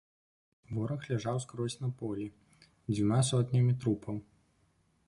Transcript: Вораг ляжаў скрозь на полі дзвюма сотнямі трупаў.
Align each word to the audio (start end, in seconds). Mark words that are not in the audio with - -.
Вораг 0.77 1.01
ляжаў 1.09 1.37
скрозь 1.45 1.75
на 1.83 1.91
полі 2.01 2.27
дзвюма 2.93 3.21
сотнямі 3.33 3.73
трупаў. 3.85 4.15